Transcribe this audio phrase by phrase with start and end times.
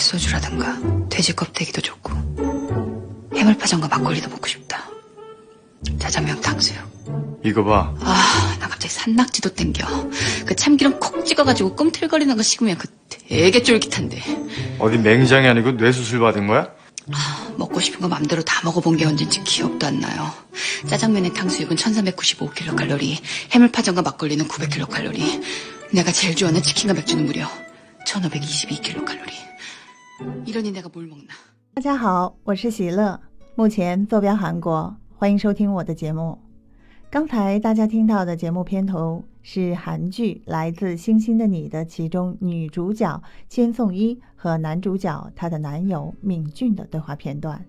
[0.00, 2.12] 소주라든가 돼지 껍데기도 좋고
[3.34, 4.88] 해물파전과 막걸리도 먹고 싶다.
[5.98, 7.40] 짜장면 탕수육.
[7.44, 7.94] 이거 봐.
[8.00, 10.10] 아, 나 갑자기 산낙지도 땡겨.
[10.46, 14.22] 그 참기름 콕 찍어가지고 꿈틀거리는 거 식으면 그 되게 쫄깃한데.
[14.78, 16.68] 어디 맹장이 아니고 뇌수술 받은 거야?
[17.56, 20.32] 먹고 싶은 거 맘대로 다 먹어본 게 언젠지 기억도 안 나요.
[20.86, 23.18] 짜장면에 탕수육은 1395kcal,
[23.52, 25.42] 해물파전과 막걸리는 900kcal.
[25.92, 27.48] 내가 제일 좋아하는 치킨과 맥주는 무려
[28.06, 29.49] 1522kcal.
[31.72, 33.18] 大家好，我是喜乐，
[33.54, 36.38] 目前坐标韩国，欢迎收听我的节目。
[37.10, 47.64] 刚才大家听到的节目片头是韩剧《来自星星的你》的其中女主角千颂伊和男主角她的男友敏俊的对话片段。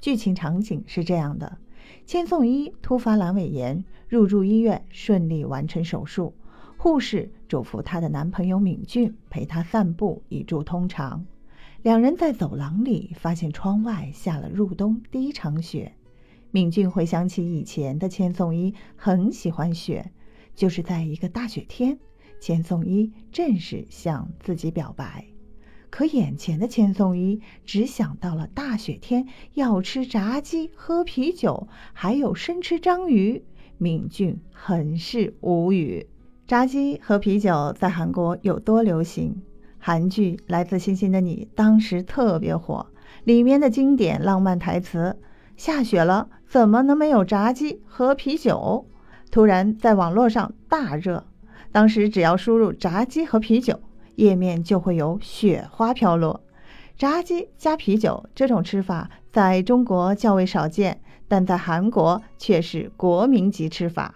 [0.00, 1.58] 剧情场景是这样的：
[2.06, 6.32] 千颂伊突发阑尾炎，入住医院，顺利完成手术。
[6.78, 11.26] 护士嘱咐她的男朋友敏俊陪她散步，以助通常。
[11.82, 15.92] 两人在走廊里发现窗外下了入冬第一场雪。
[16.50, 20.12] 敏俊回想起以前的千颂伊很喜欢雪，
[20.54, 21.98] 就是在一个大雪天，
[22.38, 25.24] 千颂伊正式向自己表白。
[25.88, 33.42] 可眼前的千颂伊只想到了大雪天要吃炸鸡、喝啤酒，还有生吃章鱼，
[33.78, 36.06] 敏俊很是无语。
[36.46, 39.40] 炸鸡和啤酒在韩国有多流行？
[39.82, 42.86] 韩剧《来自星星的你》当时特别火，
[43.24, 45.16] 里面的经典浪漫台词。
[45.56, 48.86] 下雪了，怎么能没有炸鸡和啤酒？
[49.30, 51.24] 突然在网络上大热。
[51.72, 53.80] 当时只要输入“炸鸡和啤酒”，
[54.16, 56.42] 页面就会有雪花飘落。
[56.98, 64.14] 炸鸡加啤酒这种吃法在中国较为少见，但在韩国却是国民级吃法。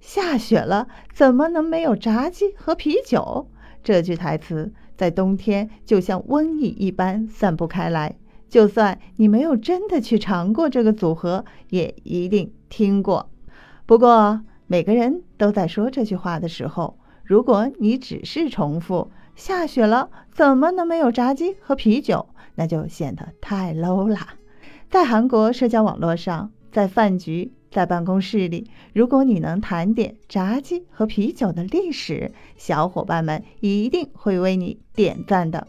[0.00, 3.48] 下雪了，怎么能没有炸鸡和啤酒？
[3.82, 8.16] 这句台词在冬天就像瘟疫一般散布开来。
[8.50, 13.30] 就算你没有真的去尝过这个组合，也一定听过。
[13.86, 22.26] 不过每个人都在说这句话的时候，如果你只是重复“下雪了，怎么能没有炸鸡和啤酒”，
[22.56, 24.18] 那就显得太 low 了。
[24.90, 35.66] 在韩国社交网络上，在饭局、在办公室里，如果你能谈点炸鸡和啤酒的历史，小伙伴们一定会为你点赞的。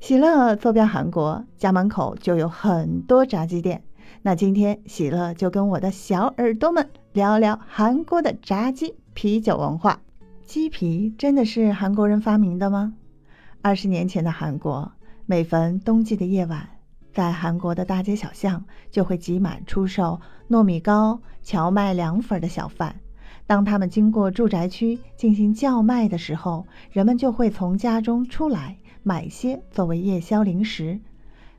[0.00, 3.82] 喜乐坐标韩国，家门口就有很多炸鸡店。
[4.22, 10.00] 那今天喜乐就跟我的小耳朵们聊聊韩国的炸鸡啤酒文化。
[10.44, 12.94] 鸡皮真的是韩国人发明的吗？
[13.62, 14.92] 二十年前的韩国，
[15.26, 16.68] 每逢冬季的夜晚，
[17.16, 22.94] 在韩国的大街小巷就会挤满出售糯米糕、荞麦凉粉的小贩。
[23.46, 28.76] 当他们经过住宅区进行叫卖的时候，人们就会从家中出来。
[29.02, 31.00] 买些作为夜宵零食。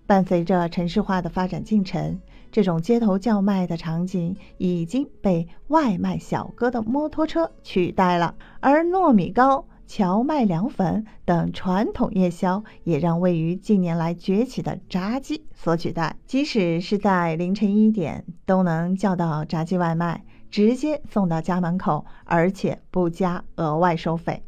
[0.05, 2.19] 伴随着城市化的发展进程，
[2.51, 8.35] 这种街头叫卖的场景已经被外卖小哥的摩托车取代了。
[8.59, 16.15] 而糯米糕、荞麦凉粉等传统夜宵，也让位于近年来崛起的炸鸡所取代。
[16.25, 24.43] 即使是在凌晨一点，都能叫到炸鸡外卖，直接送到家门口，而且不加额外收费。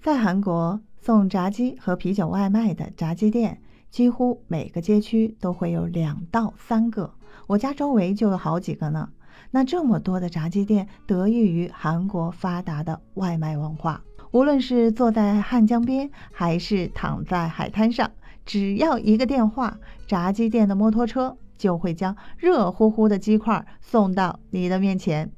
[0.00, 0.80] 在韩国。
[1.04, 3.60] 送炸鸡和啤酒外卖的炸鸡店，
[3.90, 7.12] 几乎每个街区都会有两到三个。
[7.48, 9.08] 我家周围就有好几个呢。
[9.50, 14.00] 那这么多的炸鸡店，得益于韩国发达的外卖文化。
[14.32, 18.10] 无论是坐在汉江边，还是躺在海滩上，
[18.46, 25.30] 只要一个电话，炸鸡店的摩托车就会将热乎乎的鸡块送到你的面前。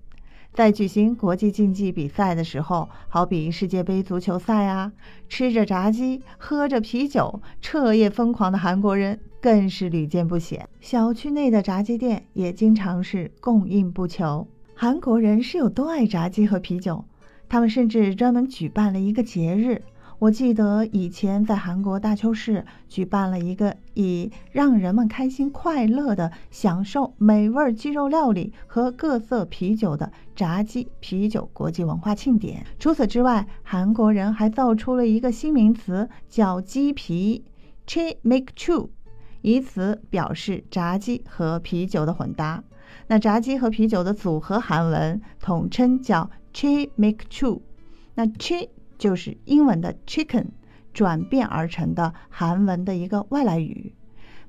[0.52, 4.92] 在举行国际竞技比赛的时候，好比世界杯足球赛啊，
[5.28, 10.68] 吃着炸鸡，喝着啤酒，彻夜疯狂的韩国人更是屡见不鲜。
[10.80, 14.46] 小区内的炸鸡店也经常是供应不求。
[14.76, 17.04] 韩国人是有多爱炸鸡和啤酒，
[17.54, 19.80] 他们甚至专门举办了一个节日。
[20.18, 32.66] 我记得以前在韩国大邱市举办了一个以让人们开心快乐的享受美味鸡肉料理和各色啤酒的炸鸡啤酒国际文化庆典。
[32.80, 37.44] 除此之外，韩国人还造出了一个新名词，叫鸡皮
[37.86, 38.88] （chi make chu），
[39.42, 42.64] 以此表示炸鸡和啤酒的混搭。
[43.06, 47.60] 那炸鸡和啤酒的组合韩文统称叫 chi make chu。
[48.14, 50.46] 那 Che 就是英文的 chicken
[50.92, 53.92] 转变而成的韩文的一个外来语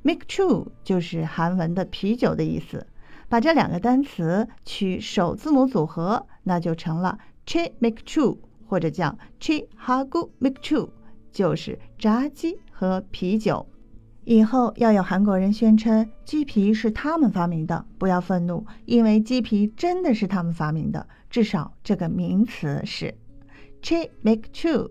[0.03, 2.85] ，make true 就是韩文的啤酒的意思。
[3.27, 8.37] 把这两个单词取首字母组合，那就成了 chi make true，
[8.67, 10.89] 或者叫 chi hagu make true，
[11.31, 13.65] 就是炸鸡和啤酒。
[14.25, 23.13] 以后要有韩国人宣称鸡皮是他们发明的，不要愤怒，因为鸡皮真的是他们发明的，至少这个名词是。
[23.81, 24.89] Che make two，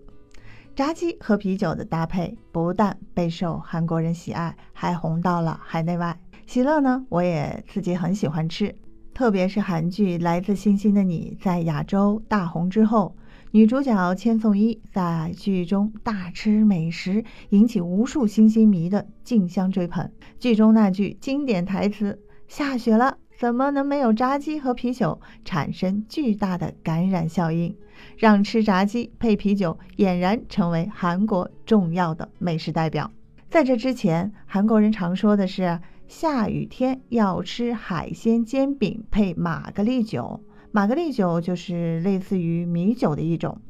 [0.75, 6.19] 炸鸡和啤酒的搭配不但备受韩国人喜爱，还红到了海内外。
[6.45, 8.75] 喜乐呢，我也自己很喜欢吃，
[9.11, 13.15] 特别是韩剧《来自星星的你》在亚洲大红之后。
[13.49, 20.11] 女主角千颂伊在剧中大吃美食，引起无数星星迷的竞相追捧。
[20.37, 27.75] 剧中那句经典台词：“下雪了，怎么能没有炸鸡和啤酒？”产生巨大的感染效应，
[28.17, 33.11] 让吃炸鸡配啤酒俨然成为韩国重要的美食代表。
[33.49, 40.41] 在这之前，韩国人常说的是下雨天要吃海鲜煎饼配玛格丽酒。
[40.71, 43.61] 玛格丽酒就是类似于米酒的一种。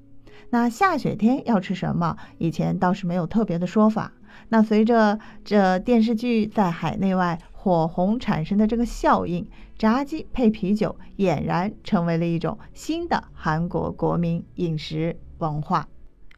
[0.50, 2.18] 那下雪天要吃什么？
[2.38, 4.14] 以前倒是没有特别的说法。
[4.50, 15.88] 那随着这电视剧在海内外火红产生的这个效应，炸鸡配啤酒俨然成为了一种新的韩国国民饮食文化。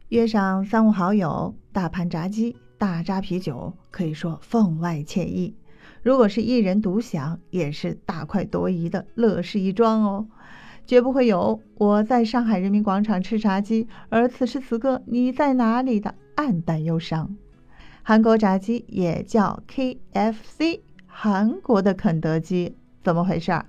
[0.07, 5.53] 约上三五好友，大盘炸鸡，大扎啤酒，可以说分外惬意。
[6.01, 10.27] 如果是一人独享，也是大快朵颐的乐事一桩哦。
[10.85, 17.35] 绝不会有我在上海人民广场吃炸鸡，而此时此刻你在哪里的暗淡忧伤。
[18.01, 20.79] 韩国炸鸡也叫 KFC，
[21.19, 23.65] 韩国的肯德基，怎么回事儿？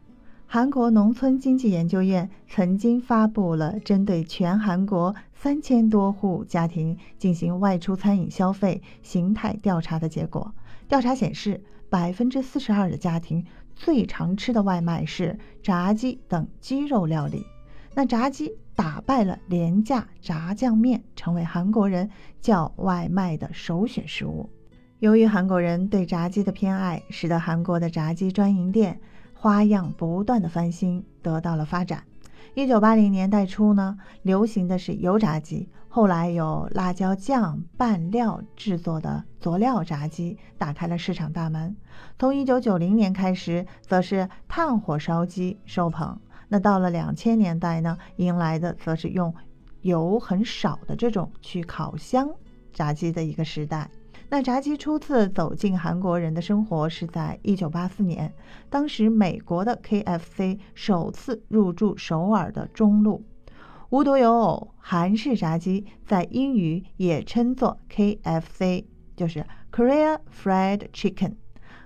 [0.47, 10.53] 韩国农村经济研究院曾经发布了针对全韩国三千多户家庭进行外出餐饮消费形态调查的结果。
[10.91, 13.43] 调查显示，百分之四十二的家庭。
[13.75, 17.47] 最常吃的外卖是炸鸡等鸡肉料理，
[17.95, 22.11] 那炸鸡打败了廉价炸酱面，成为韩国人
[22.43, 24.51] 叫外卖的首选食物。
[25.01, 29.01] 由于韩国人对炸鸡的偏爱，使得韩国的炸鸡专营店
[29.33, 32.03] 花样不断的翻新，得到了发展。
[32.55, 35.69] 一九八零年代初呢，流行的是油炸鸡。
[35.87, 41.77] 后来有辣椒酱拌料制作的佐料炸鸡打开了市场大门。
[42.19, 46.19] 从一九九零年开始，则是炭火烧鸡受捧。
[46.49, 49.33] 那到了两千年代呢，迎来的则是用
[49.83, 52.29] 油很少的这种去烤箱
[52.73, 53.89] 炸鸡的一个时代。
[54.31, 58.35] 那炸鸡初次走进韩国人的生活是在一九八四年，
[58.69, 63.25] 当时美国的 KFC 首次入驻首尔的中路。
[63.89, 68.85] 无独有偶，韩式炸鸡在英语也称作 KFC，
[69.17, 71.37] 就是 Korea Fried Chicken，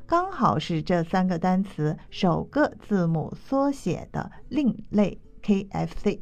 [0.05, 6.19] 刚好是这三个单词首个字母缩写的另类 KFC。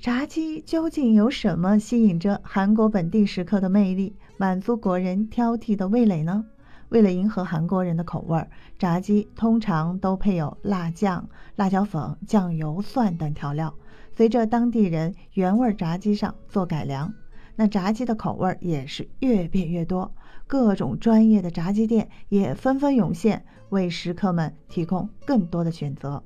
[0.00, 6.44] 炸鸡究竟有什么吸引着韩国本地食客的魅力，满足国人挑剔的味蕾呢？
[6.90, 8.46] 为了迎合韩国人的口味，
[8.78, 13.74] 炸鸡通常都配有辣酱、辣椒粉、酱油、蒜等调料。
[14.12, 17.12] 随着当地人原味炸鸡上做改良，
[17.56, 20.14] 那炸鸡的口味也是越变越多，
[20.46, 26.22] 各种专业的炸鸡店也纷纷涌现，为食客们提供更多的选择。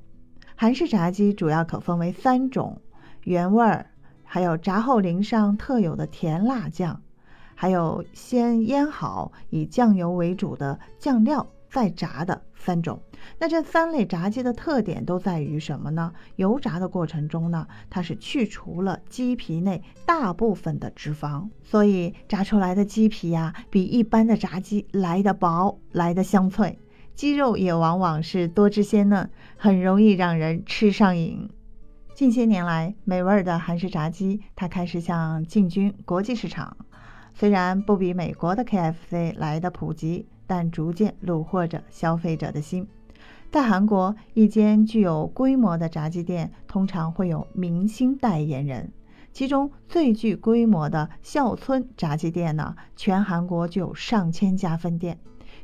[0.55, 2.79] 韩式炸鸡主要可分为三种：
[3.23, 3.85] 原味儿，
[4.23, 7.01] 还有炸后淋上特有的甜辣酱，
[7.55, 13.01] 还有先腌好以酱油为主的酱料再炸的三种。
[13.39, 16.11] 那这三类炸鸡的特点都在于什么呢？
[16.35, 26.77] 油炸的过程中呢，它是去除了鸡皮内大部分的脂肪，所以炸出来的鸡皮呀，比一般的炸鸡来的薄，来的香脆。
[27.15, 31.49] 鸡肉也往往是多汁鲜嫩，很容易让人吃上瘾。
[32.15, 36.77] 近些年来，美味的韩式炸鸡它开始向进军国际市场，
[37.33, 42.87] 虽然不比美国的 KFC 来的普及，但逐渐虏获着消费者的心。
[43.49, 48.91] 在韩国，一间具有规模的炸鸡店通常会有明星代言人。
[49.31, 55.17] 其中最具规模的孝村炸鸡店呢，全韩国就有上千家分店，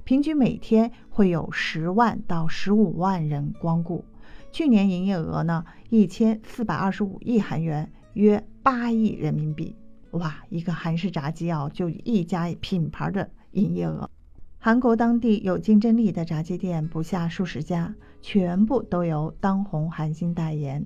[0.03, 4.03] 平均每天会有十万到十五万人光顾。
[4.51, 9.75] 去年营业额呢，一千四百二十五亿韩元，约八亿人民币。
[10.12, 14.10] 哇，一个韩式炸鸡啊，就一家品牌的营业额。
[14.58, 20.86] 韩国当地有竞争力的炸鸡店不下数十家，全部都由当红韩星代言。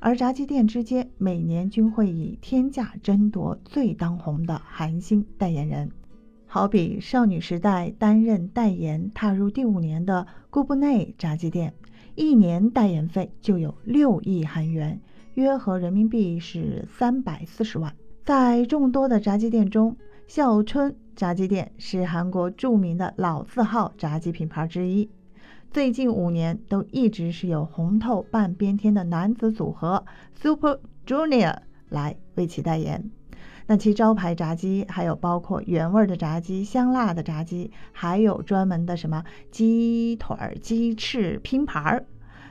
[0.00, 5.90] 而炸鸡店之间每年均会以天价争夺最当红的韩星代言人。
[6.46, 11.74] 好比少女时代担任代言踏入第五年的顾布内炸鸡店，
[12.14, 15.00] 一年代言费就有六亿韩元，
[15.34, 17.94] 约合人民币是三百四十万。
[18.22, 25.08] 在众多的炸鸡店中，孝春炸鸡店是韩国著名的老字号炸鸡品牌之一，
[25.70, 30.04] 最近五年都一直是由红透半边天的男子组合
[30.34, 31.56] Super Junior
[31.88, 33.10] 来为其代言。
[33.66, 42.06] 那其招牌炸鸡还有包括原味的炸鸡、香辣的炸鸡，还有专门的什么鸡腿儿、鸡翅拼盘儿，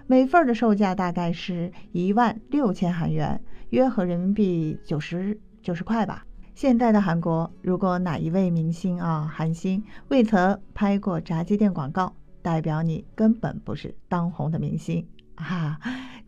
[0.08, 6.26] 每份的售价大概是一万六千韩元，约合人民币九十九十块吧。
[6.54, 15.06] 现在的韩国，如果哪一位明星啊，韩星未曾拍过炸鸡店广告，代表你根本不是当红的明星。
[15.36, 15.80] 哈，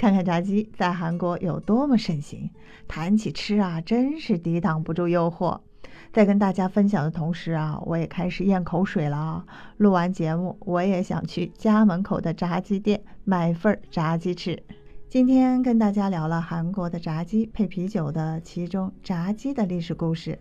[0.03, 2.49] 看看炸鸡在韩国有多么盛行。
[2.89, 5.57] 谈起吃啊，真是抵挡不住诱惑。
[6.11, 9.45] 在跟大家分享的同时啊，我也开始咽口水了啊。
[9.77, 14.61] 录完节目，我也想去家门口的炸鸡店买份炸鸡吃。
[15.07, 20.37] 今天跟大家聊了韩国的炸鸡配啤酒的其中炸鸡的历史故事。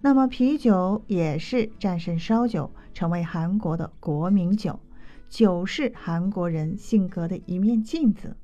[0.00, 4.80] 那么啤酒也是战胜烧酒，成为韩国的国民酒。
[5.28, 8.36] 酒是韩国人性格的一面镜子。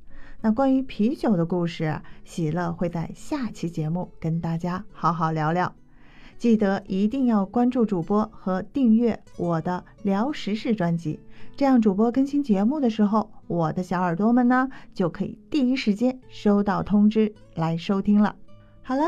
[0.42, 5.74] 那关于啤酒的故事，喜乐会在下期节目跟大家好好聊聊。
[6.38, 11.20] 记得一定要关注主播和订阅我的聊时事专辑，
[11.56, 18.34] 这样主播更新节目的时候，我的小耳朵们呢就可以第一时间收到通知来收听了。
[18.82, 19.02] 好了，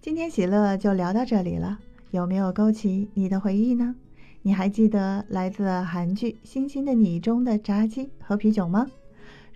[0.00, 1.78] 今天喜乐就聊到这里了，
[2.12, 3.94] 有没有勾起你的回忆呢？
[4.40, 8.86] 你还记得来自韩剧《星星的你》中的炸鸡和啤酒吗？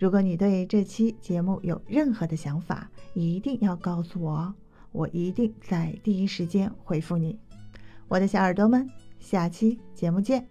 [0.02, 4.54] 如果你对这期节目有任何的想法，一定要告诉我哦，
[4.90, 7.38] 我一定在第一时间回复你。
[8.08, 8.90] 我的小耳朵们，
[9.20, 10.44] 下期节目见。